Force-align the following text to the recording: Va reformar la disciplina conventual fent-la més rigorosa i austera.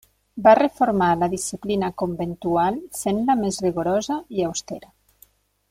Va 0.45 0.53
reformar 0.59 1.09
la 1.23 1.27
disciplina 1.33 1.91
conventual 2.03 2.81
fent-la 3.03 3.37
més 3.45 3.61
rigorosa 3.67 4.19
i 4.39 4.49
austera. 4.51 4.95